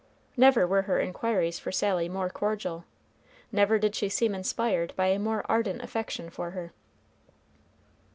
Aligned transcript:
Never 0.35 0.65
were 0.65 0.81
her 0.81 0.99
inquiries 0.99 1.59
for 1.59 1.71
Sally 1.71 2.09
more 2.09 2.31
cordial, 2.31 2.85
never 3.51 3.77
did 3.77 3.93
she 3.93 4.09
seem 4.09 4.33
inspired 4.33 4.93
by 4.95 5.09
a 5.09 5.19
more 5.19 5.45
ardent 5.47 5.83
affection 5.83 6.31
for 6.31 6.49
her. 6.49 6.73